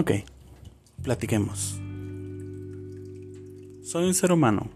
Ok, 0.00 0.12
platiquemos. 1.02 1.78
Soy 3.82 4.06
un 4.06 4.14
ser 4.14 4.32
humano, 4.32 4.70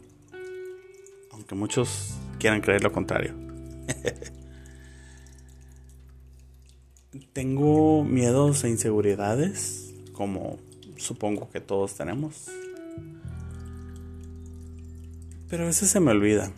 aunque 1.33 1.55
muchos 1.55 2.15
quieran 2.39 2.61
creer 2.61 2.83
lo 2.83 2.93
contrario. 2.93 3.33
Tengo 7.33 8.05
miedos 8.05 8.65
e 8.65 8.69
inseguridades, 8.69 9.95
como 10.13 10.59
supongo 10.99 11.49
que 11.49 11.63
todos 11.63 11.95
tenemos. 11.95 12.51
Pero 15.49 15.63
a 15.63 15.67
veces 15.69 15.89
se 15.89 16.01
me 16.01 16.11
olvida, 16.11 16.53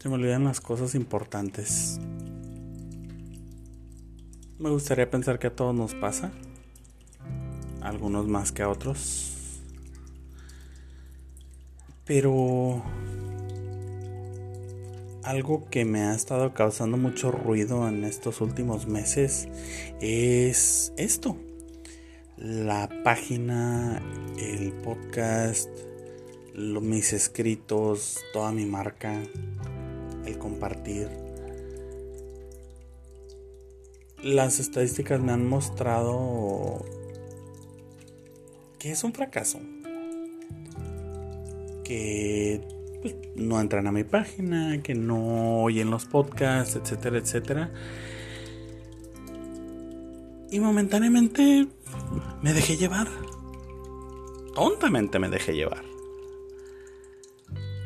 se 0.00 0.10
me 0.10 0.16
olvidan 0.16 0.44
las 0.44 0.60
cosas 0.60 0.94
importantes. 0.94 1.98
Me 4.58 4.68
gustaría 4.68 5.10
pensar 5.10 5.38
que 5.38 5.46
a 5.46 5.56
todos 5.56 5.74
nos 5.74 5.94
pasa 5.94 6.30
algunos 7.92 8.26
más 8.26 8.50
que 8.50 8.62
a 8.62 8.68
otros. 8.68 9.28
Pero 12.04 12.82
algo 15.22 15.66
que 15.70 15.84
me 15.84 16.02
ha 16.02 16.14
estado 16.14 16.52
causando 16.52 16.96
mucho 16.96 17.30
ruido 17.30 17.88
en 17.88 18.04
estos 18.04 18.40
últimos 18.40 18.86
meses 18.86 19.48
es 20.00 20.92
esto. 20.96 21.36
La 22.36 22.88
página, 23.04 24.02
el 24.36 24.72
podcast, 24.72 25.68
mis 26.56 27.12
escritos, 27.12 28.18
toda 28.32 28.50
mi 28.50 28.66
marca, 28.66 29.22
el 30.26 30.38
compartir. 30.38 31.08
Las 34.22 34.60
estadísticas 34.60 35.20
me 35.20 35.32
han 35.32 35.48
mostrado 35.48 36.84
que 38.82 38.90
es 38.90 39.04
un 39.04 39.12
fracaso. 39.12 39.60
Que 41.84 42.60
pues, 43.00 43.14
no 43.36 43.60
entran 43.60 43.86
a 43.86 43.92
mi 43.92 44.02
página, 44.02 44.82
que 44.82 44.96
no 44.96 45.62
oyen 45.62 45.88
los 45.88 46.06
podcasts, 46.06 46.74
etcétera, 46.74 47.18
etcétera. 47.18 47.70
Y 50.50 50.58
momentáneamente 50.58 51.68
me 52.42 52.52
dejé 52.52 52.76
llevar. 52.76 53.06
Tontamente 54.52 55.20
me 55.20 55.28
dejé 55.28 55.54
llevar. 55.54 55.84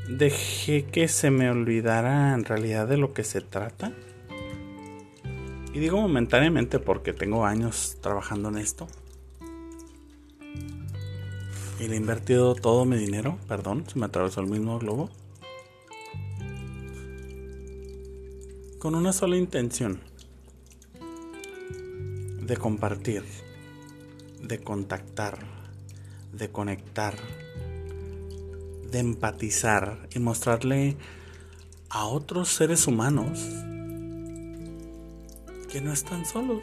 Dejé 0.08 0.86
que 0.86 1.08
se 1.08 1.30
me 1.30 1.50
olvidara 1.50 2.32
en 2.32 2.46
realidad 2.46 2.88
de 2.88 2.96
lo 2.96 3.12
que 3.12 3.22
se 3.22 3.42
trata. 3.42 3.92
Y 5.74 5.78
digo 5.78 6.00
momentáneamente 6.00 6.78
porque 6.78 7.12
tengo 7.12 7.44
años 7.44 7.98
trabajando 8.00 8.48
en 8.48 8.56
esto 8.56 8.88
y 11.78 11.88
le 11.88 11.94
he 11.94 11.98
invertido 11.98 12.54
todo 12.54 12.84
mi 12.84 12.96
dinero, 12.96 13.38
perdón, 13.48 13.84
se 13.86 13.98
me 13.98 14.06
atravesó 14.06 14.40
el 14.40 14.46
mismo 14.46 14.78
globo, 14.78 15.10
con 18.78 18.94
una 18.94 19.12
sola 19.12 19.36
intención, 19.36 20.00
de 22.40 22.56
compartir, 22.56 23.24
de 24.40 24.62
contactar, 24.62 25.38
de 26.32 26.48
conectar, 26.50 27.16
de 28.90 28.98
empatizar 28.98 30.08
y 30.14 30.20
mostrarle 30.20 30.96
a 31.90 32.06
otros 32.06 32.48
seres 32.48 32.86
humanos 32.86 33.40
que 35.70 35.80
no 35.80 35.92
están 35.92 36.24
solos, 36.24 36.62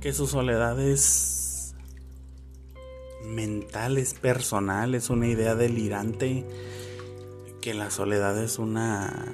que 0.00 0.12
su 0.12 0.26
soledad 0.26 0.80
es 0.80 1.37
mentales, 3.28 4.14
personales, 4.14 5.10
una 5.10 5.28
idea 5.28 5.54
delirante, 5.54 6.46
que 7.60 7.74
la 7.74 7.90
soledad 7.90 8.42
es 8.42 8.58
una 8.58 9.32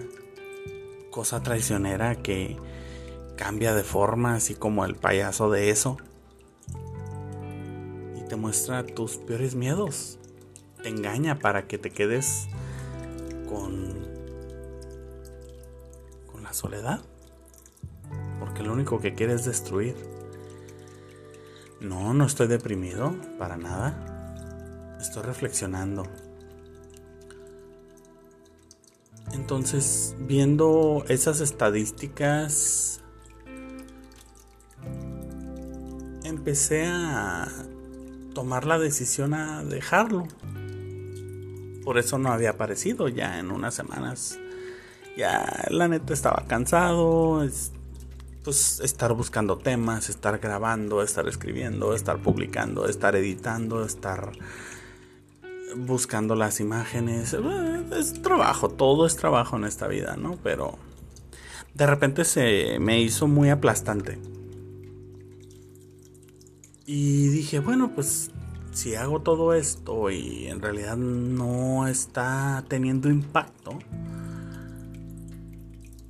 cosa 1.10 1.42
traicionera 1.42 2.16
que 2.16 2.56
cambia 3.36 3.74
de 3.74 3.84
forma, 3.84 4.34
así 4.34 4.54
como 4.54 4.84
el 4.84 4.96
payaso 4.96 5.50
de 5.50 5.70
eso, 5.70 5.96
y 8.16 8.28
te 8.28 8.36
muestra 8.36 8.84
tus 8.84 9.16
peores 9.16 9.54
miedos, 9.54 10.18
te 10.82 10.88
engaña 10.88 11.38
para 11.38 11.66
que 11.66 11.78
te 11.78 11.90
quedes 11.90 12.48
con, 13.48 14.06
con 16.30 16.42
la 16.42 16.52
soledad, 16.52 17.00
porque 18.40 18.62
lo 18.62 18.72
único 18.72 19.00
que 19.00 19.14
quiere 19.14 19.34
es 19.34 19.44
destruir. 19.44 20.13
No, 21.84 22.14
no 22.14 22.24
estoy 22.24 22.46
deprimido, 22.46 23.14
para 23.38 23.58
nada. 23.58 24.96
Estoy 24.98 25.22
reflexionando. 25.22 26.04
Entonces, 29.34 30.16
viendo 30.18 31.04
esas 31.08 31.40
estadísticas, 31.40 33.02
empecé 36.24 36.86
a 36.86 37.48
tomar 38.32 38.64
la 38.64 38.78
decisión 38.78 39.34
a 39.34 39.62
dejarlo. 39.62 40.26
Por 41.84 41.98
eso 41.98 42.16
no 42.16 42.32
había 42.32 42.50
aparecido 42.50 43.08
ya 43.08 43.38
en 43.38 43.50
unas 43.50 43.74
semanas. 43.74 44.38
Ya 45.18 45.66
la 45.68 45.86
neta 45.88 46.14
estaba 46.14 46.46
cansado, 46.48 47.44
pues 48.44 48.80
estar 48.80 49.14
buscando 49.14 49.56
temas, 49.56 50.10
estar 50.10 50.38
grabando, 50.38 51.02
estar 51.02 51.26
escribiendo, 51.26 51.94
estar 51.94 52.18
publicando, 52.18 52.86
estar 52.86 53.16
editando, 53.16 53.84
estar 53.84 54.32
buscando 55.76 56.34
las 56.34 56.60
imágenes. 56.60 57.34
Eh, 57.34 57.84
es 57.98 58.22
trabajo, 58.22 58.68
todo 58.68 59.06
es 59.06 59.16
trabajo 59.16 59.56
en 59.56 59.64
esta 59.64 59.88
vida, 59.88 60.16
¿no? 60.16 60.38
Pero 60.42 60.78
de 61.72 61.86
repente 61.86 62.24
se 62.24 62.78
me 62.78 63.00
hizo 63.00 63.26
muy 63.26 63.48
aplastante. 63.48 64.18
Y 66.86 67.28
dije, 67.28 67.60
bueno, 67.60 67.92
pues 67.94 68.30
si 68.72 68.94
hago 68.94 69.22
todo 69.22 69.54
esto 69.54 70.10
y 70.10 70.48
en 70.48 70.60
realidad 70.60 70.98
no 70.98 71.86
está 71.86 72.64
teniendo 72.68 73.08
impacto, 73.08 73.78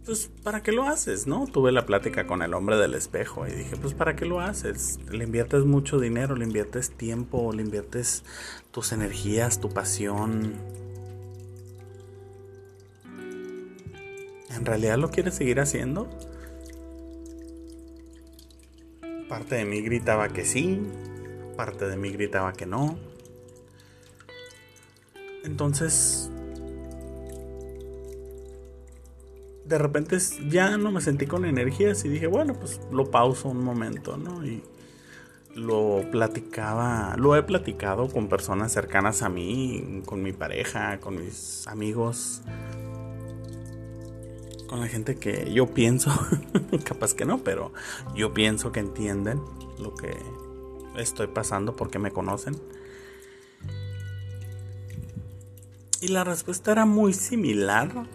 pues 0.04 0.30
¿para 0.42 0.62
qué 0.62 0.72
lo 0.72 0.84
haces? 0.84 1.26
¿No? 1.26 1.46
Tuve 1.46 1.72
la 1.72 1.86
plática 1.86 2.26
con 2.26 2.42
el 2.42 2.52
hombre 2.54 2.76
del 2.76 2.94
espejo 2.94 3.46
y 3.46 3.52
dije, 3.52 3.76
pues 3.76 3.94
¿para 3.94 4.14
qué 4.16 4.26
lo 4.26 4.40
haces? 4.40 4.98
Le 5.10 5.24
inviertes 5.24 5.64
mucho 5.64 5.98
dinero, 5.98 6.36
le 6.36 6.44
inviertes 6.44 6.90
tiempo, 6.90 7.52
le 7.52 7.62
inviertes 7.62 8.22
tus 8.70 8.92
energías, 8.92 9.60
tu 9.60 9.70
pasión. 9.70 10.54
¿En 14.50 14.64
realidad 14.64 14.98
lo 14.98 15.10
quieres 15.10 15.34
seguir 15.34 15.60
haciendo? 15.60 16.08
Parte 19.28 19.56
de 19.56 19.64
mí 19.64 19.80
gritaba 19.80 20.28
que 20.28 20.44
sí, 20.44 20.82
parte 21.56 21.88
de 21.88 21.96
mí 21.96 22.10
gritaba 22.10 22.52
que 22.52 22.66
no. 22.66 22.98
Entonces 25.44 26.30
de 29.64 29.78
repente 29.78 30.18
ya 30.48 30.76
no 30.76 30.90
me 30.90 31.00
sentí 31.00 31.26
con 31.26 31.44
energías 31.44 32.04
y 32.04 32.08
dije, 32.08 32.26
bueno, 32.26 32.54
pues 32.54 32.80
lo 32.92 33.10
pauso 33.10 33.48
un 33.48 33.64
momento, 33.64 34.16
¿no? 34.16 34.44
Y 34.44 34.62
lo 35.54 36.04
platicaba, 36.10 37.14
lo 37.16 37.36
he 37.36 37.42
platicado 37.42 38.08
con 38.08 38.28
personas 38.28 38.72
cercanas 38.72 39.22
a 39.22 39.28
mí, 39.28 40.02
con 40.04 40.22
mi 40.22 40.32
pareja, 40.32 40.98
con 41.00 41.24
mis 41.24 41.66
amigos, 41.68 42.42
con 44.66 44.80
la 44.80 44.88
gente 44.88 45.16
que 45.16 45.52
yo 45.52 45.72
pienso, 45.72 46.10
capaz 46.84 47.14
que 47.14 47.24
no, 47.24 47.38
pero 47.38 47.72
yo 48.14 48.34
pienso 48.34 48.72
que 48.72 48.80
entienden 48.80 49.40
lo 49.78 49.94
que 49.94 50.14
estoy 50.96 51.28
pasando 51.28 51.76
porque 51.76 51.98
me 51.98 52.10
conocen. 52.10 52.56
Y 56.00 56.08
la 56.08 56.24
respuesta 56.24 56.72
era 56.72 56.84
muy 56.84 57.14
similar 57.14 58.06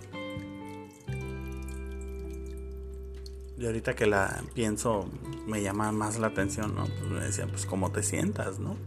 Y 3.59 3.65
ahorita 3.65 3.94
que 3.94 4.06
la 4.07 4.41
pienso, 4.53 5.09
me 5.45 5.61
llama 5.61 5.91
más 5.91 6.17
la 6.17 6.27
atención, 6.27 6.75
¿no? 6.75 6.85
Pues 6.85 7.11
me 7.11 7.19
decían, 7.19 7.50
pues 7.50 7.65
cómo 7.65 7.91
te 7.91 8.03
sientas, 8.03 8.57
¿no? 8.57 8.77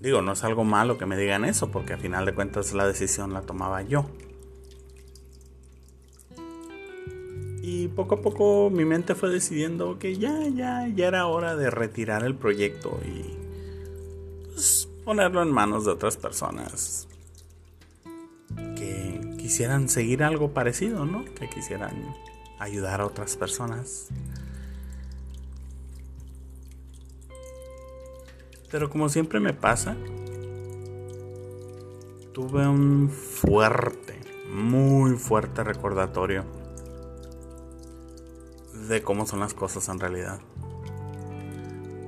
Digo, 0.00 0.22
no 0.22 0.32
es 0.32 0.42
algo 0.44 0.64
malo 0.64 0.96
que 0.96 1.04
me 1.04 1.18
digan 1.18 1.44
eso, 1.44 1.70
porque 1.70 1.92
a 1.92 1.98
final 1.98 2.24
de 2.24 2.34
cuentas 2.34 2.72
la 2.72 2.86
decisión 2.86 3.34
la 3.34 3.42
tomaba 3.42 3.82
yo. 3.82 4.06
Y 7.60 7.88
poco 7.88 8.14
a 8.14 8.22
poco 8.22 8.70
mi 8.70 8.86
mente 8.86 9.14
fue 9.14 9.28
decidiendo 9.28 9.98
que 9.98 10.16
ya, 10.16 10.48
ya, 10.48 10.88
ya 10.88 11.06
era 11.06 11.26
hora 11.26 11.54
de 11.54 11.70
retirar 11.70 12.24
el 12.24 12.34
proyecto 12.34 12.98
y 13.04 13.36
pues, 14.54 14.88
ponerlo 15.04 15.42
en 15.42 15.52
manos 15.52 15.84
de 15.84 15.90
otras 15.90 16.16
personas 16.16 17.06
que 18.56 19.36
quisieran 19.36 19.90
seguir 19.90 20.22
algo 20.22 20.54
parecido, 20.54 21.04
¿no? 21.04 21.26
Que 21.26 21.50
quisieran 21.50 22.14
ayudar 22.62 23.00
a 23.00 23.06
otras 23.06 23.36
personas. 23.36 24.08
Pero 28.70 28.88
como 28.88 29.08
siempre 29.08 29.40
me 29.40 29.52
pasa, 29.52 29.96
tuve 32.32 32.66
un 32.66 33.10
fuerte, 33.10 34.18
muy 34.48 35.18
fuerte 35.18 35.64
recordatorio 35.64 36.44
de 38.88 39.02
cómo 39.02 39.26
son 39.26 39.40
las 39.40 39.54
cosas 39.54 39.88
en 39.88 39.98
realidad. 39.98 40.40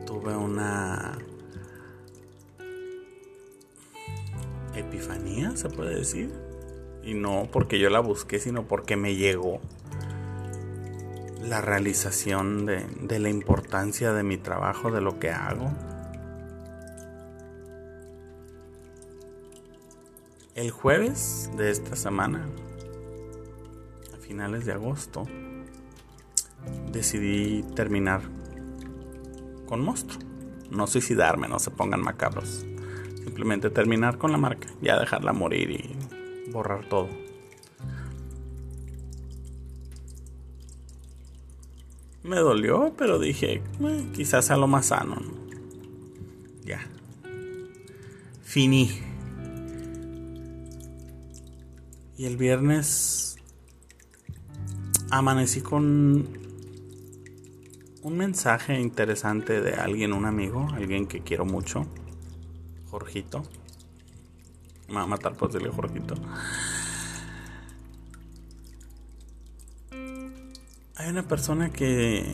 Tuve 0.06 0.36
una 0.36 1.18
epifanía, 4.74 5.56
se 5.56 5.68
puede 5.68 5.96
decir. 5.96 6.32
Y 7.02 7.12
no 7.12 7.48
porque 7.52 7.78
yo 7.78 7.90
la 7.90 8.00
busqué, 8.00 8.38
sino 8.38 8.66
porque 8.66 8.96
me 8.96 9.16
llegó 9.16 9.60
la 11.48 11.60
realización 11.60 12.66
de, 12.66 12.86
de 13.00 13.18
la 13.18 13.28
importancia 13.28 14.12
de 14.12 14.22
mi 14.22 14.36
trabajo, 14.38 14.90
de 14.90 15.00
lo 15.00 15.18
que 15.18 15.30
hago. 15.30 15.70
El 20.54 20.70
jueves 20.70 21.50
de 21.56 21.70
esta 21.70 21.96
semana, 21.96 22.46
a 24.14 24.16
finales 24.18 24.64
de 24.64 24.72
agosto, 24.72 25.26
decidí 26.92 27.62
terminar 27.74 28.22
con 29.66 29.84
Monstruo. 29.84 30.22
No 30.70 30.86
suicidarme, 30.86 31.48
no 31.48 31.58
se 31.58 31.70
pongan 31.70 32.00
macabros. 32.00 32.64
Simplemente 33.16 33.70
terminar 33.70 34.18
con 34.18 34.32
la 34.32 34.38
marca, 34.38 34.68
ya 34.80 34.98
dejarla 34.98 35.32
morir 35.32 35.70
y 35.70 36.50
borrar 36.50 36.88
todo. 36.88 37.23
Me 42.24 42.36
dolió, 42.36 42.94
pero 42.96 43.18
dije, 43.18 43.62
quizás 44.14 44.46
sea 44.46 44.56
lo 44.56 44.66
más 44.66 44.86
sano. 44.86 45.16
Ya. 46.64 46.80
Finí. 48.42 48.90
Y 52.16 52.24
el 52.24 52.38
viernes 52.38 53.36
amanecí 55.10 55.60
con 55.60 56.26
un 58.02 58.16
mensaje 58.16 58.80
interesante 58.80 59.60
de 59.60 59.74
alguien, 59.74 60.14
un 60.14 60.24
amigo, 60.24 60.66
alguien 60.72 61.06
que 61.06 61.20
quiero 61.20 61.44
mucho, 61.44 61.86
Jorgito. 62.90 63.42
Me 64.88 64.94
va 64.94 65.02
a 65.02 65.06
matar 65.06 65.36
por 65.36 65.52
decirle 65.52 65.70
Jorgito. 65.70 66.14
Hay 71.04 71.10
una 71.10 71.28
persona 71.28 71.68
que 71.68 72.24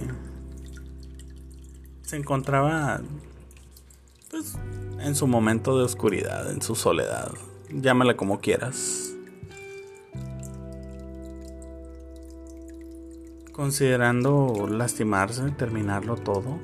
se 2.02 2.17
encontraba 2.17 3.00
pues 4.31 4.56
en 5.00 5.17
su 5.17 5.26
momento 5.26 5.76
de 5.76 5.84
oscuridad, 5.84 6.52
en 6.52 6.62
su 6.62 6.76
soledad, 6.76 7.32
llámala 7.72 8.17
como 8.17 8.38
quieras. 8.38 9.17
considerando 13.50 14.69
lastimarse, 14.70 15.50
terminarlo 15.50 16.14
todo, 16.14 16.61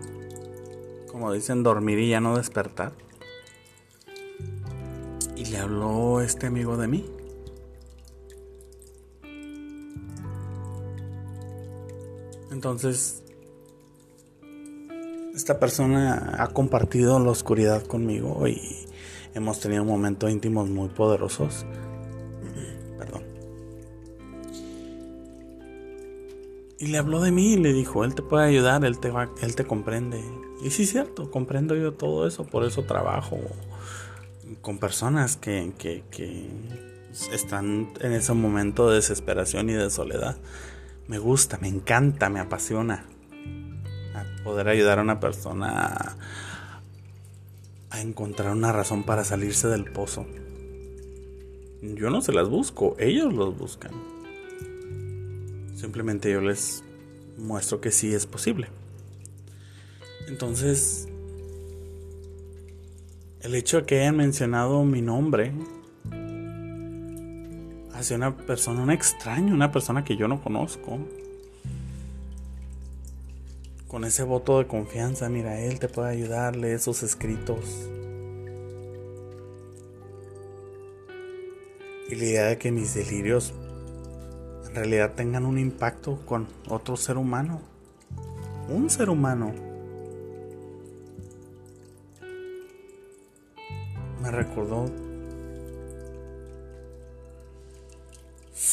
como 1.11 1.33
dicen, 1.33 1.65
dormir 1.65 1.99
y 1.99 2.11
ya 2.11 2.21
no 2.21 2.37
despertar. 2.37 2.93
Y 5.35 5.47
le 5.47 5.59
habló 5.59 6.23
este 6.23 6.47
amigo 6.47 6.77
de 6.77 6.89
mí. 6.89 7.16
Entonces, 12.51 13.23
esta 15.35 15.59
persona 15.61 16.37
ha 16.39 16.49
compartido 16.49 17.19
la 17.21 17.31
oscuridad 17.31 17.83
conmigo 17.83 18.49
y 18.49 18.87
hemos 19.35 19.61
tenido 19.61 19.85
momentos 19.85 20.31
íntimos 20.31 20.69
muy 20.69 20.89
poderosos. 20.89 21.67
Y 26.79 26.89
le 26.89 26.99
habló 26.99 27.23
de 27.23 27.33
mí 27.33 27.55
y 27.55 27.57
le 27.57 27.73
dijo, 27.73 28.05
él 28.05 28.15
te 28.15 28.21
puede 28.21 28.45
ayudar, 28.45 28.85
él 28.85 28.99
te, 28.99 29.11
va, 29.11 29.31
él 29.41 29.57
te 29.57 29.65
comprende. 29.65 30.23
Y 30.63 30.71
sí 30.71 30.83
es 30.83 30.91
cierto, 30.91 31.31
comprendo 31.31 31.75
yo 31.75 31.95
todo 31.95 32.27
eso, 32.27 32.45
por 32.45 32.65
eso 32.65 32.85
trabajo 32.85 33.39
con 34.61 34.79
personas 34.79 35.39
que, 35.39 35.73
que, 35.79 36.05
que 36.11 36.51
están 37.33 37.95
en 38.01 38.13
ese 38.13 38.35
momento 38.35 38.91
de 38.91 38.97
desesperación 38.97 39.71
y 39.71 39.73
de 39.73 39.89
soledad. 39.89 40.37
Me 41.09 41.19
gusta, 41.19 41.59
me 41.59 41.69
encanta, 41.69 42.29
me 42.29 42.41
apasiona 42.41 43.05
poder 44.47 44.69
ayudar 44.69 45.01
a 45.01 45.03
una 45.03 45.19
persona 45.19 45.87
a, 45.87 46.17
a 47.91 48.01
encontrar 48.01 48.53
una 48.53 48.71
razón 48.71 49.03
para 49.03 49.25
salirse 49.25 49.67
del 49.67 49.85
pozo. 49.91 50.25
Yo 51.83 52.11
no 52.11 52.23
se 52.23 52.33
las 52.33 52.49
busco, 52.49 52.95
ellos 53.01 53.35
los 53.35 53.59
buscan. 53.59 53.91
Simplemente 55.75 56.31
yo 56.31 56.41
les 56.41 56.85
muestro 57.37 57.81
que 57.81 57.91
sí 57.91 58.15
es 58.15 58.27
posible. 58.27 58.69
Entonces, 60.29 61.09
el 63.41 63.57
hecho 63.57 63.79
de 63.79 63.87
que 63.87 63.99
hayan 63.99 64.17
mencionado 64.17 64.85
mi 64.85 65.03
nombre 65.03 65.53
hacia 67.99 68.17
una 68.17 68.37
persona, 68.37 68.83
un 68.83 68.91
extraño, 68.91 69.55
una 69.55 69.73
persona 69.73 70.05
que 70.05 70.17
yo 70.17 70.29
no 70.29 70.43
conozco, 70.43 70.99
con 73.89 74.05
ese 74.05 74.23
voto 74.23 74.59
de 74.59 74.67
confianza, 74.67 75.29
mira, 75.29 75.61
él 75.61 75.79
te 75.79 75.89
puede 75.89 76.11
ayudar, 76.11 76.57
lee 76.57 76.69
esos 76.71 77.03
escritos. 77.03 77.89
Y 82.09 82.15
la 82.15 82.25
idea 82.25 82.47
de 82.47 82.59
que 82.59 82.71
mis 82.71 82.95
delirios 82.95 83.53
realidad 84.77 85.15
tengan 85.15 85.47
un 85.47 85.59
impacto 85.59 86.21
con 86.27 86.47
otro 86.69 86.97
ser 86.97 87.17
humano. 87.17 87.63
Un 88.69 88.91
ser 88.91 89.09
humano. 89.09 89.55
Me 94.23 94.31
recordó 94.31 94.85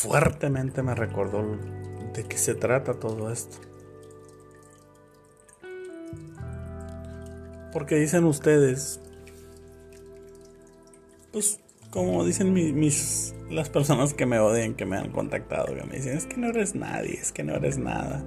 fuertemente 0.04 0.84
me 0.84 0.94
recordó 0.96 1.58
de 2.14 2.24
qué 2.26 2.38
se 2.38 2.56
trata 2.56 2.94
todo 2.96 3.32
esto. 3.32 3.58
Porque 7.72 7.96
dicen 7.96 8.26
ustedes, 8.26 9.00
pues 11.32 11.62
como 11.90 12.26
dicen 12.26 12.52
mis, 12.54 13.34
las 13.50 13.70
personas 13.70 14.14
que 14.14 14.26
me 14.26 14.40
odian, 14.40 14.74
que 14.74 14.86
me 14.86 14.98
han 14.98 15.10
contactado, 15.12 15.74
que 15.74 15.84
me 15.84 15.96
dicen, 15.96 16.18
es 16.18 16.26
que 16.26 16.36
no 16.38 16.50
eres 16.50 16.76
nadie, 16.76 17.14
es 17.14 17.32
que 17.32 17.44
no 17.44 17.56
eres 17.56 17.78
nada. 17.78 18.24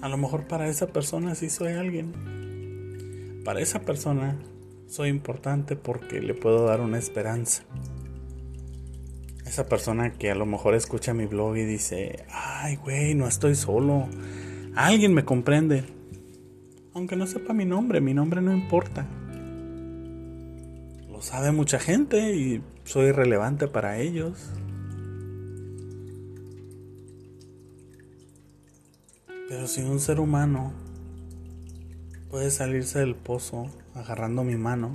A 0.00 0.08
lo 0.08 0.16
mejor 0.16 0.48
para 0.48 0.66
esa 0.68 0.86
persona 0.86 1.34
sí 1.34 1.50
soy 1.50 1.74
alguien. 1.74 3.42
Para 3.44 3.60
esa 3.60 3.80
persona 3.82 4.38
soy 4.86 5.10
importante 5.10 5.76
porque 5.76 6.20
le 6.20 6.32
puedo 6.32 6.64
dar 6.64 6.80
una 6.80 6.98
esperanza. 6.98 7.64
Esa 9.54 9.68
persona 9.68 10.12
que 10.12 10.30
a 10.30 10.34
lo 10.34 10.46
mejor 10.46 10.74
escucha 10.74 11.14
mi 11.14 11.26
blog 11.26 11.56
y 11.56 11.64
dice, 11.64 12.24
ay 12.30 12.76
güey, 12.76 13.14
no 13.14 13.28
estoy 13.28 13.54
solo. 13.54 14.08
Alguien 14.74 15.14
me 15.14 15.24
comprende. 15.24 15.84
Aunque 16.92 17.16
no 17.16 17.26
sepa 17.26 17.52
mi 17.52 17.64
nombre, 17.64 18.00
mi 18.00 18.14
nombre 18.14 18.42
no 18.42 18.52
importa 18.52 19.06
sabe 21.24 21.52
mucha 21.52 21.78
gente 21.78 22.36
y 22.36 22.62
soy 22.84 23.10
relevante 23.10 23.66
para 23.66 23.98
ellos. 23.98 24.50
Pero 29.48 29.66
si 29.66 29.80
un 29.80 30.00
ser 30.00 30.20
humano 30.20 30.74
puede 32.28 32.50
salirse 32.50 32.98
del 32.98 33.14
pozo 33.14 33.70
agarrando 33.94 34.44
mi 34.44 34.56
mano, 34.56 34.92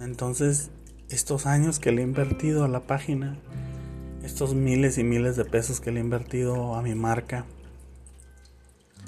entonces 0.00 0.70
estos 1.10 1.46
años 1.46 1.78
que 1.78 1.92
le 1.92 2.02
he 2.02 2.04
invertido 2.04 2.64
a 2.64 2.68
la 2.68 2.80
página, 2.80 3.36
estos 4.24 4.54
miles 4.54 4.98
y 4.98 5.04
miles 5.04 5.36
de 5.36 5.44
pesos 5.44 5.80
que 5.80 5.92
le 5.92 6.00
he 6.00 6.02
invertido 6.02 6.74
a 6.74 6.82
mi 6.82 6.94
marca, 6.94 7.44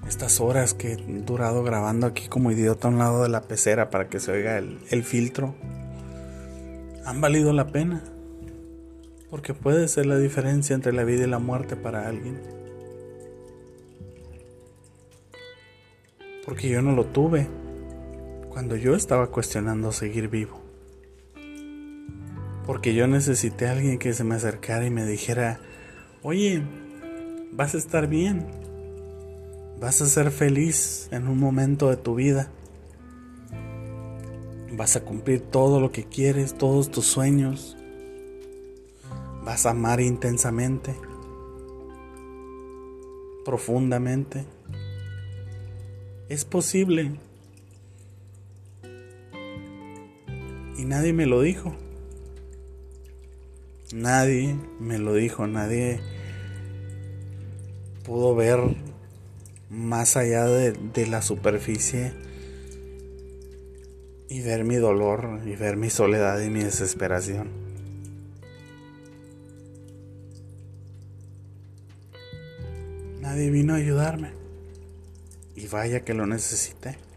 estas 0.07 0.41
horas 0.41 0.75
que 0.75 0.93
he 0.93 0.97
durado 0.97 1.65
grabando 1.65 2.07
aquí 2.07 2.29
como 2.29 2.53
idiota 2.53 2.89
a 2.89 2.91
un 2.91 2.99
lado 2.99 3.23
de 3.23 3.29
la 3.29 3.43
pecera 3.43 3.91
para 3.91 4.09
que 4.09 4.21
se 4.21 4.31
oiga 4.31 4.59
el, 4.59 4.79
el 4.91 5.03
filtro, 5.03 5.55
han 7.05 7.21
valido 7.21 7.53
la 7.53 7.69
pena. 7.69 8.03
Porque 9.31 9.53
puede 9.53 9.89
ser 9.89 10.07
la 10.07 10.17
diferencia 10.17 10.75
entre 10.75 10.93
la 10.93 11.05
vida 11.05 11.25
y 11.25 11.27
la 11.27 11.39
muerte 11.39 11.77
para 11.77 12.09
alguien. 12.09 12.41
Porque 16.47 16.71
yo 16.71 16.81
no 16.81 16.93
lo 16.93 17.05
tuve 17.05 17.47
cuando 18.49 18.75
yo 18.75 18.95
estaba 18.95 19.27
cuestionando 19.27 19.93
seguir 19.93 20.29
vivo. 20.29 20.68
Porque 22.69 22.95
yo 22.95 23.09
necesité 23.09 23.67
a 23.67 23.73
alguien 23.73 23.99
que 23.99 24.13
se 24.13 24.23
me 24.23 24.37
acercara 24.37 24.87
y 24.87 24.91
me 24.91 25.05
dijera, 25.05 25.59
oye, 26.23 26.63
vas 27.51 27.75
a 27.75 27.79
estar 27.79 28.07
bien 28.07 28.47
Vas 29.81 30.03
a 30.03 30.07
ser 30.07 30.33
feliz 30.33 31.09
en 31.13 31.29
un 31.29 31.39
momento 31.39 31.89
de 31.89 31.97
tu 31.97 32.17
vida. 32.17 32.51
Vas 34.73 34.97
a 34.97 35.05
cumplir 35.05 35.41
todo 35.41 35.79
lo 35.79 35.93
que 35.93 36.03
quieres, 36.03 36.59
todos 36.59 36.91
tus 36.91 37.07
sueños. 37.07 37.77
Vas 39.45 39.67
a 39.67 39.71
amar 39.71 40.01
intensamente, 40.01 40.97
profundamente. 43.45 44.47
Es 46.29 46.45
posible. 46.45 47.13
Y 50.77 50.85
nadie 50.85 51.13
me 51.13 51.27
lo 51.27 51.41
dijo. 51.41 51.77
Nadie 53.95 54.55
me 54.81 54.99
lo 54.99 55.15
dijo, 55.15 55.47
nadie 55.47 56.01
pudo 58.05 58.35
ver 58.35 58.61
más 59.71 60.17
allá 60.17 60.45
de, 60.45 60.73
de, 60.73 61.07
la 61.07 61.23
superficie 61.23 62.13
y 64.29 64.43
ver 64.43 64.65
mi 64.65 64.77
dolor 64.77 65.41
y 65.47 65.57
ver 65.57 65.79
mi 65.79 65.89
soledad 65.89 66.39
y 66.43 66.51
mi 66.51 66.63
desesperación. 66.63 67.49
Nadie 73.21 73.51
vino 73.51 73.73
a 73.73 73.77
ayudarme 73.77 74.33
y 75.55 75.67
vaya 75.67 76.05
que 76.05 76.13
lo 76.13 76.27
necesité. 76.27 77.08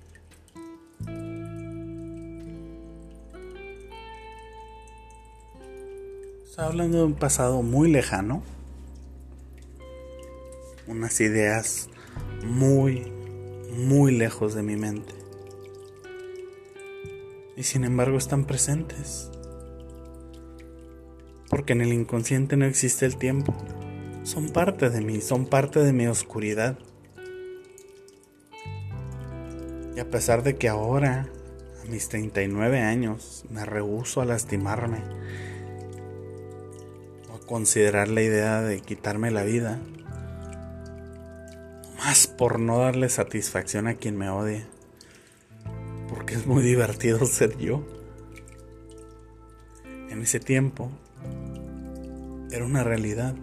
Está 6.62 6.70
hablando 6.70 7.00
de 7.00 7.03
un 7.06 7.15
pasado 7.15 7.63
muy 7.63 7.91
lejano, 7.91 8.44
unas 10.86 11.20
ideas 11.20 11.89
muy, 12.46 13.12
muy 13.75 14.15
lejos 14.15 14.53
de 14.53 14.62
mi 14.62 14.75
mente. 14.75 15.12
Y 17.58 17.63
sin 17.63 17.84
embargo 17.84 18.15
están 18.15 18.46
presentes. 18.46 19.32
Porque 21.50 21.74
en 21.74 21.82
el 21.82 21.94
inconsciente 21.94 22.56
no 22.58 22.65
existe 22.65 23.08
el 23.08 23.18
tiempo. 23.18 23.56
Son 24.22 24.50
parte 24.50 24.91
de 24.91 25.01
mí, 25.01 25.20
son 25.20 25.48
parte 25.48 25.80
de 25.80 25.94
mi 25.94 26.06
oscuridad. 26.06 26.77
Y 29.96 30.00
a 30.00 30.08
pesar 30.12 30.44
de 30.44 30.58
que 30.58 30.70
ahora, 30.70 31.27
a 31.84 31.89
mis 31.89 32.08
39 32.08 32.82
años, 32.82 33.46
me 33.50 33.65
rehuso 33.65 34.22
a 34.22 34.25
lastimarme 34.25 35.00
considerar 37.51 38.08
la 38.08 38.22
idea 38.22 38.62
de 38.62 38.79
quitarme 38.79 39.29
la 39.29 39.43
vida, 39.43 39.77
más 41.98 42.25
por 42.25 42.62
no 42.62 42.79
darle 42.79 43.10
satisfacción 43.10 43.88
a 43.88 43.96
quien 43.96 44.17
me 44.17 44.29
odia. 44.29 44.65
Porque 46.08 46.36
es 46.36 46.48
muy 46.48 46.63
divertido 46.72 47.25
ser 47.25 47.58
yo. 47.58 47.86
En 50.10 50.22
ese 50.22 50.39
tiempo 50.39 50.89
era 52.51 52.63
una 52.63 52.86
realidad. 52.86 53.36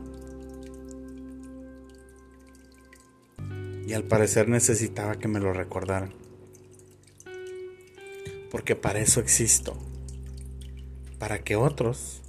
Y 3.87 3.93
al 3.93 4.05
parecer 4.05 4.49
necesitaba 4.49 5.17
que 5.17 5.29
me 5.29 5.38
lo 5.38 5.53
recordaran. 5.53 6.15
Porque 8.50 8.75
para 8.75 9.00
eso 9.00 9.21
existo. 9.21 9.77
Para 11.19 11.41
que 11.41 11.57
otros 11.57 12.23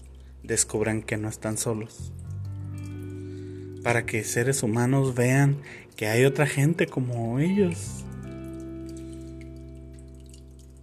descubran 0.50 1.02
que 1.04 1.16
no 1.16 1.30
están 1.30 1.58
solos. 1.58 2.12
Para 3.84 4.06
que 4.06 4.24
seres 4.26 4.64
humanos 4.64 5.16
vean 5.16 5.62
que 5.96 6.08
hay 6.08 6.26
otra 6.26 6.46
gente 6.46 6.88
como 6.88 7.40
ellos. 7.40 8.04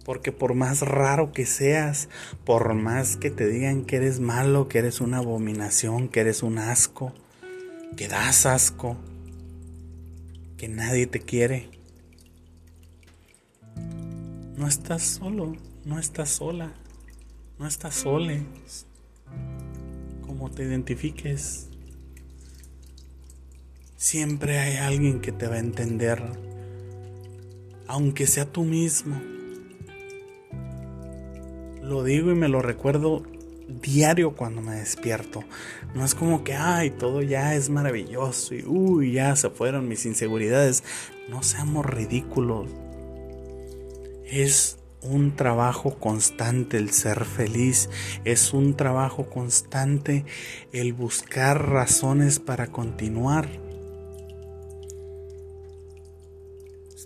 Porque 0.03 0.31
por 0.31 0.55
más 0.55 0.81
raro 0.81 1.33
que 1.33 1.45
seas, 1.45 2.07
por 2.45 2.73
más 2.73 3.17
que 3.17 3.29
te 3.29 3.45
digan 3.45 3.83
que 3.83 3.97
eres 3.97 4.21
malo, 4.21 4.69
que 4.69 4.79
eres 4.79 5.01
una 5.01 5.17
abominación, 5.17 6.07
que 6.07 6.21
eres 6.21 6.43
un 6.43 6.57
asco, 6.57 7.13
que 7.97 8.07
das 8.07 8.45
asco, 8.45 8.95
que 10.55 10.69
nadie 10.69 11.07
te 11.07 11.19
quiere, 11.19 11.69
no 14.55 14.65
estás 14.65 15.03
solo, 15.03 15.57
no 15.83 15.99
estás 15.99 16.29
sola, 16.29 16.71
no 17.59 17.67
estás 17.67 17.95
sole. 17.95 18.45
Como 20.37 20.51
te 20.51 20.63
identifiques. 20.63 21.67
Siempre 23.95 24.59
hay 24.59 24.77
alguien 24.77 25.19
que 25.19 25.31
te 25.31 25.47
va 25.47 25.55
a 25.55 25.59
entender, 25.59 26.21
aunque 27.87 28.27
sea 28.27 28.45
tú 28.45 28.63
mismo. 28.63 29.19
Lo 31.81 32.03
digo 32.03 32.31
y 32.31 32.35
me 32.35 32.49
lo 32.49 32.61
recuerdo 32.61 33.23
diario 33.81 34.35
cuando 34.35 34.61
me 34.61 34.75
despierto. 34.75 35.43
No 35.95 36.05
es 36.05 36.13
como 36.13 36.43
que, 36.43 36.53
ay, 36.53 36.91
todo 36.91 37.23
ya 37.23 37.55
es 37.55 37.71
maravilloso 37.71 38.53
y, 38.53 38.63
uy, 38.63 39.13
ya 39.13 39.35
se 39.35 39.49
fueron 39.49 39.87
mis 39.87 40.05
inseguridades. 40.05 40.83
No 41.29 41.41
seamos 41.41 41.83
ridículos. 41.83 42.69
Es 44.23 44.77
un 45.01 45.35
trabajo 45.35 45.99
constante 45.99 46.77
el 46.77 46.91
ser 46.91 47.25
feliz, 47.25 47.89
es 48.25 48.53
un 48.53 48.75
trabajo 48.75 49.29
constante 49.29 50.25
el 50.71 50.93
buscar 50.93 51.69
razones 51.69 52.39
para 52.39 52.67
continuar. 52.67 53.47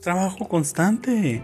trabajo 0.01 0.47
constante. 0.49 1.41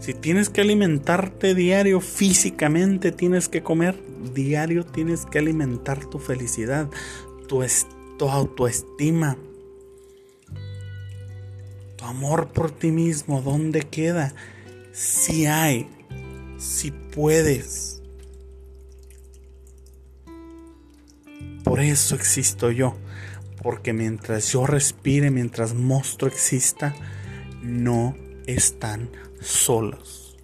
Si 0.00 0.14
tienes 0.14 0.48
que 0.48 0.62
alimentarte 0.62 1.54
diario 1.54 2.00
físicamente, 2.00 3.12
tienes 3.12 3.48
que 3.48 3.62
comer 3.62 3.96
diario, 4.34 4.84
tienes 4.84 5.26
que 5.26 5.38
alimentar 5.38 6.06
tu 6.06 6.18
felicidad, 6.18 6.88
tu, 7.46 7.62
tu 8.18 8.28
autoestima, 8.28 9.36
tu 11.96 12.04
amor 12.06 12.48
por 12.48 12.70
ti 12.70 12.90
mismo. 12.90 13.42
¿Dónde 13.42 13.82
queda? 13.82 14.34
Si 14.92 15.46
hay, 15.46 15.88
si 16.58 16.90
puedes. 16.90 18.02
Por 21.64 21.80
eso 21.80 22.14
existo 22.14 22.70
yo, 22.70 22.96
porque 23.62 23.92
mientras 23.92 24.52
yo 24.52 24.66
respire, 24.66 25.30
mientras 25.30 25.74
monstruo 25.74 26.30
exista, 26.30 26.94
no 27.62 28.16
están 28.46 29.10
solos. 29.40 30.36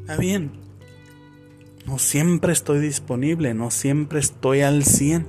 Está 0.00 0.16
bien, 0.16 0.52
no 1.86 1.98
siempre 1.98 2.52
estoy 2.52 2.80
disponible, 2.80 3.54
no 3.54 3.70
siempre 3.70 4.18
estoy 4.18 4.62
al 4.62 4.84
100 4.84 5.26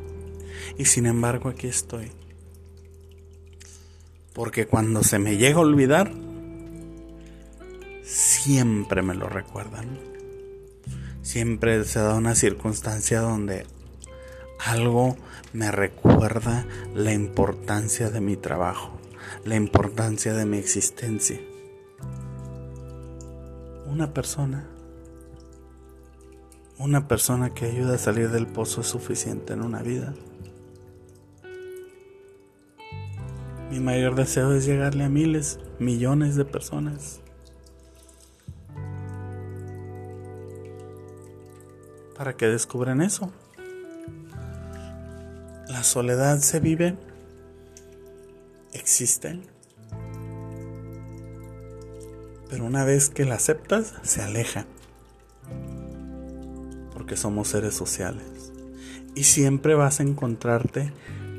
y 0.77 0.85
sin 0.85 1.05
embargo 1.05 1.49
aquí 1.49 1.67
estoy. 1.67 2.16
Porque 4.37 4.67
cuando 4.67 5.01
se 5.01 5.17
me 5.17 5.37
llega 5.37 5.57
a 5.57 5.61
olvidar, 5.61 6.11
siempre 8.03 9.01
me 9.01 9.15
lo 9.15 9.27
recuerdan. 9.27 9.97
Siempre 11.23 11.83
se 11.85 11.99
da 11.99 12.13
una 12.13 12.35
circunstancia 12.35 13.19
donde 13.19 13.65
algo 14.63 15.17
me 15.53 15.71
recuerda 15.71 16.67
la 16.93 17.13
importancia 17.13 18.11
de 18.11 18.21
mi 18.21 18.37
trabajo, 18.37 18.91
la 19.43 19.55
importancia 19.55 20.35
de 20.35 20.45
mi 20.45 20.57
existencia. 20.57 21.41
Una 23.87 24.13
persona, 24.13 24.69
una 26.77 27.07
persona 27.07 27.55
que 27.55 27.65
ayuda 27.65 27.95
a 27.95 27.97
salir 27.97 28.29
del 28.29 28.45
pozo 28.45 28.81
es 28.81 28.87
suficiente 28.87 29.53
en 29.53 29.63
una 29.63 29.81
vida. 29.81 30.13
Mi 33.69 33.81
mayor 33.81 34.15
deseo 34.15 34.53
es 34.53 34.65
llegarle 34.65 35.03
a 35.03 35.09
miles, 35.09 35.59
millones 35.77 36.37
de 36.37 36.45
personas. 36.45 37.19
Para 42.15 42.33
que 42.37 42.47
descubran 42.47 43.01
eso. 43.01 43.31
La 45.67 45.83
soledad 45.83 46.39
se 46.39 46.61
vive, 46.61 46.95
existe, 48.71 49.41
pero 52.49 52.65
una 52.65 52.85
vez 52.85 53.09
que 53.09 53.25
la 53.25 53.35
aceptas, 53.35 53.93
se 54.01 54.21
aleja, 54.21 54.65
porque 56.93 57.17
somos 57.17 57.49
seres 57.49 57.75
sociales. 57.75 58.53
Y 59.13 59.25
siempre 59.25 59.75
vas 59.75 59.99
a 59.99 60.03
encontrarte 60.03 60.93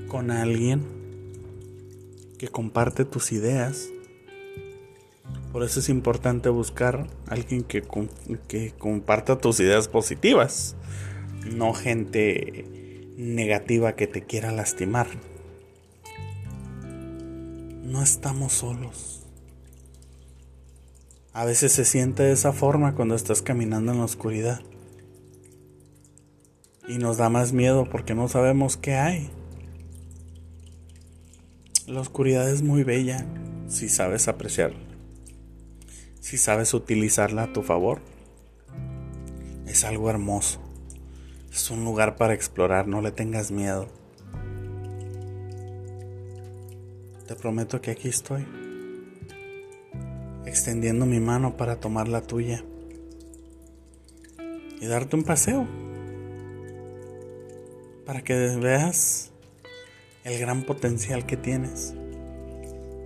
con 0.08 0.30
alguien 0.30 0.97
que 2.38 2.48
comparte 2.48 3.04
tus 3.04 3.32
ideas. 3.32 3.88
Por 5.52 5.62
eso 5.62 5.80
es 5.80 5.88
importante 5.88 6.48
buscar 6.48 7.06
alguien 7.26 7.64
que, 7.64 7.82
que 8.48 8.72
comparta 8.72 9.38
tus 9.38 9.60
ideas 9.60 9.88
positivas, 9.88 10.76
no 11.50 11.74
gente 11.74 13.12
negativa 13.16 13.94
que 13.94 14.06
te 14.06 14.22
quiera 14.22 14.52
lastimar. 14.52 15.08
no 17.88 18.02
estamos 18.02 18.52
solos. 18.52 19.26
A 21.32 21.44
veces 21.44 21.72
se 21.72 21.84
siente 21.84 22.22
de 22.22 22.32
esa 22.32 22.52
forma 22.52 22.94
cuando 22.94 23.14
estás 23.14 23.40
caminando 23.40 23.92
en 23.92 23.98
la 23.98 24.04
oscuridad. 24.04 24.60
Y 26.86 26.98
nos 26.98 27.16
da 27.16 27.30
más 27.30 27.52
miedo 27.52 27.88
porque 27.90 28.14
no 28.14 28.28
sabemos 28.28 28.76
qué 28.76 28.94
hay. 28.94 29.30
La 31.88 32.02
oscuridad 32.02 32.50
es 32.50 32.60
muy 32.60 32.84
bella 32.84 33.24
si 33.66 33.88
sabes 33.88 34.28
apreciarla. 34.28 34.78
Si 36.20 36.36
sabes 36.36 36.74
utilizarla 36.74 37.44
a 37.44 37.52
tu 37.54 37.62
favor. 37.62 38.02
Es 39.66 39.84
algo 39.84 40.10
hermoso. 40.10 40.60
Es 41.50 41.70
un 41.70 41.84
lugar 41.84 42.16
para 42.16 42.34
explorar, 42.34 42.86
no 42.86 43.00
le 43.00 43.10
tengas 43.10 43.50
miedo. 43.50 43.88
Te 47.26 47.34
prometo 47.34 47.80
que 47.80 47.92
aquí 47.92 48.08
estoy 48.08 48.46
extendiendo 50.44 51.06
mi 51.06 51.20
mano 51.20 51.56
para 51.56 51.80
tomar 51.80 52.06
la 52.06 52.20
tuya 52.20 52.62
y 54.78 54.86
darte 54.86 55.16
un 55.16 55.24
paseo 55.24 55.66
para 58.04 58.20
que 58.22 58.34
veas 58.56 59.32
el 60.28 60.38
gran 60.38 60.62
potencial 60.62 61.24
que 61.24 61.38
tienes 61.38 61.94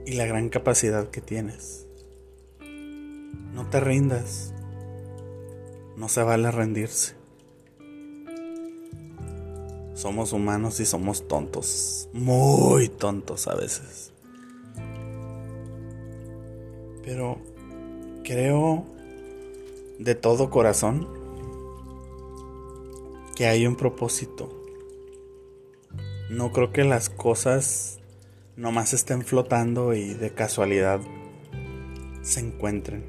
y 0.05 0.15
la 0.15 0.27
gran 0.27 0.49
capacidad 0.49 1.09
que 1.09 1.21
tienes. 1.21 1.87
No 3.53 3.69
te 3.71 3.79
rindas, 3.79 4.53
no 5.97 6.09
se 6.09 6.23
vale 6.25 6.51
rendirse. 6.51 7.15
Somos 9.95 10.33
humanos 10.33 10.81
y 10.81 10.85
somos 10.85 11.29
tontos, 11.29 12.09
muy 12.13 12.89
tontos 12.89 13.47
a 13.47 13.55
veces. 13.55 14.13
Pero 17.05 17.39
creo 18.25 18.85
de 20.01 20.17
todo 20.17 20.51
corazón 20.51 21.07
que 23.37 23.47
hay 23.47 23.65
un 23.65 23.77
propósito. 23.77 24.62
No 26.33 26.51
creo 26.51 26.73
que 26.73 26.83
las 26.83 27.11
cosas 27.11 28.01
nomás 28.57 28.95
estén 28.95 29.21
flotando 29.21 29.93
y 29.93 30.15
de 30.15 30.33
casualidad 30.33 30.99
se 32.23 32.41
encuentren. 32.41 33.05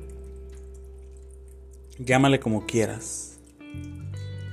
Llámale 1.97 2.41
como 2.41 2.65
quieras. 2.65 3.39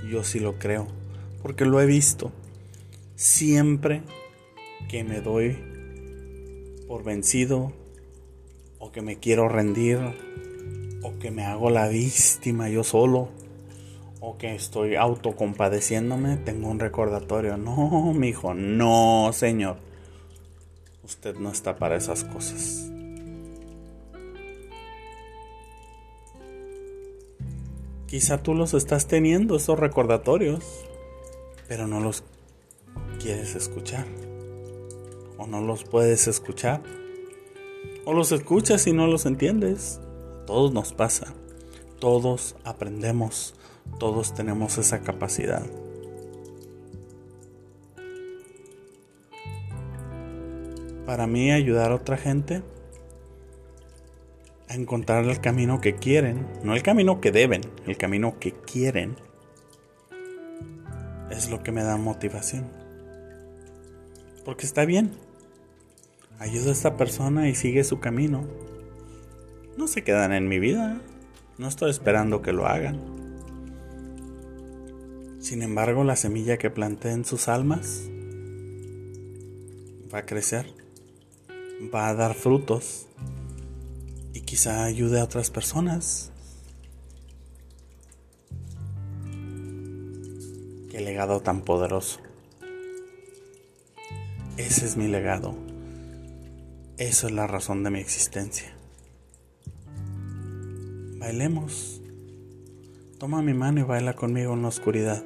Yo 0.08 0.22
sí 0.22 0.38
lo 0.38 0.60
creo, 0.60 0.86
porque 1.42 1.64
lo 1.64 1.80
he 1.80 1.86
visto. 1.86 2.30
Siempre 3.16 4.02
que 4.88 5.02
me 5.02 5.20
doy 5.20 5.58
por 6.86 7.02
vencido, 7.02 7.72
o 8.78 8.92
que 8.92 9.02
me 9.02 9.18
quiero 9.18 9.48
rendir, 9.48 9.98
o 11.02 11.18
que 11.18 11.32
me 11.32 11.42
hago 11.42 11.70
la 11.70 11.88
víctima 11.88 12.68
yo 12.68 12.84
solo, 12.84 13.30
o 14.20 14.36
que 14.36 14.54
estoy 14.54 14.96
autocompadeciéndome, 14.96 16.36
tengo 16.36 16.68
un 16.68 16.78
recordatorio. 16.78 17.56
No, 17.56 18.12
mi 18.14 18.28
hijo, 18.28 18.54
no, 18.54 19.30
señor. 19.32 19.78
Usted 21.04 21.36
no 21.36 21.50
está 21.50 21.76
para 21.76 21.96
esas 21.96 22.24
cosas. 22.24 22.90
Quizá 28.06 28.42
tú 28.42 28.54
los 28.54 28.74
estás 28.74 29.06
teniendo, 29.06 29.56
esos 29.56 29.78
recordatorios, 29.78 30.64
pero 31.68 31.86
no 31.86 32.00
los 32.00 32.24
quieres 33.20 33.54
escuchar. 33.54 34.06
O 35.38 35.46
no 35.46 35.60
los 35.60 35.84
puedes 35.84 36.28
escuchar 36.28 36.82
o 38.04 38.12
los 38.12 38.32
escuchas 38.32 38.86
y 38.86 38.92
no 38.92 39.06
los 39.06 39.26
entiendes. 39.26 40.00
todos 40.46 40.72
nos 40.72 40.92
pasa. 40.92 41.32
Todos 42.00 42.56
aprendemos. 42.64 43.54
Todos 43.98 44.34
tenemos 44.34 44.78
esa 44.78 45.00
capacidad. 45.00 45.62
Para 51.06 51.26
mí 51.26 51.50
ayudar 51.50 51.90
a 51.90 51.96
otra 51.96 52.16
gente 52.16 52.62
a 54.68 54.74
encontrar 54.74 55.24
el 55.24 55.40
camino 55.40 55.80
que 55.80 55.96
quieren, 55.96 56.46
no 56.62 56.74
el 56.74 56.82
camino 56.82 57.20
que 57.20 57.32
deben, 57.32 57.62
el 57.86 57.96
camino 57.96 58.38
que 58.38 58.52
quieren, 58.52 59.16
es 61.30 61.50
lo 61.50 61.62
que 61.62 61.72
me 61.72 61.82
da 61.82 61.96
motivación. 61.96 62.70
Porque 64.44 64.66
está 64.66 64.84
bien, 64.84 65.12
ayudo 66.38 66.70
a 66.70 66.72
esta 66.72 66.96
persona 66.96 67.48
y 67.48 67.54
sigue 67.54 67.84
su 67.84 68.00
camino. 68.00 68.46
No 69.76 69.86
se 69.86 70.02
quedan 70.04 70.32
en 70.32 70.48
mi 70.48 70.58
vida. 70.58 71.00
No 71.58 71.68
estoy 71.68 71.90
esperando 71.90 72.42
que 72.42 72.52
lo 72.52 72.66
hagan. 72.66 73.19
Sin 75.40 75.62
embargo, 75.62 76.04
la 76.04 76.16
semilla 76.16 76.58
que 76.58 76.70
planté 76.70 77.12
en 77.12 77.24
sus 77.24 77.48
almas 77.48 78.02
va 80.12 80.18
a 80.18 80.26
crecer, 80.26 80.66
va 81.92 82.08
a 82.08 82.14
dar 82.14 82.34
frutos 82.34 83.06
y 84.34 84.42
quizá 84.42 84.84
ayude 84.84 85.18
a 85.18 85.24
otras 85.24 85.50
personas. 85.50 86.30
Qué 90.90 91.00
legado 91.00 91.40
tan 91.40 91.62
poderoso. 91.62 92.20
Ese 94.58 94.84
es 94.84 94.98
mi 94.98 95.08
legado. 95.08 95.56
Eso 96.98 97.28
es 97.28 97.32
la 97.32 97.46
razón 97.46 97.82
de 97.82 97.90
mi 97.90 98.00
existencia. 98.00 98.76
Bailemos. 101.18 102.02
Toma 103.20 103.42
mi 103.42 103.52
mano 103.52 103.80
y 103.80 103.82
baila 103.82 104.14
conmigo 104.14 104.54
en 104.54 104.62
la 104.62 104.68
oscuridad. 104.68 105.22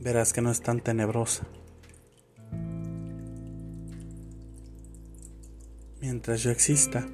Verás 0.00 0.32
que 0.32 0.40
no 0.40 0.52
es 0.52 0.60
tan 0.60 0.78
tenebrosa. 0.78 1.48
Mientras 6.00 6.44
yo 6.44 6.52
exista, 6.52 7.08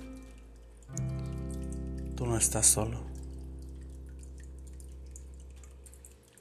tú 2.16 2.26
no 2.26 2.36
estás 2.36 2.66
solo. 2.66 3.00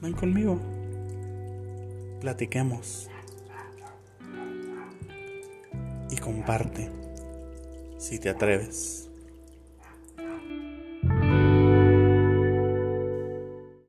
Ven 0.01 0.11
conmigo. 0.11 0.59
Platiquemos 2.19 3.09
y 6.11 6.17
comparte 6.17 6.91
si 7.97 8.19
te 8.19 8.27
atreves. 8.27 9.06